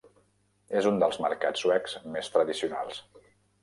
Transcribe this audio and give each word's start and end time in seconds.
És 0.79 0.87
un 0.93 0.97
dels 1.03 1.21
mercats 1.27 1.65
suecs 1.67 1.97
més 2.17 2.35
tradicionals. 2.39 3.05